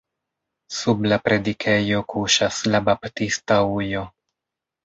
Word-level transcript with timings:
Sub 0.77 1.03
la 1.11 1.19
predikejo 1.27 2.01
kuŝas 2.13 2.63
la 2.77 2.81
baptista 2.89 3.59
ujo. 3.79 4.07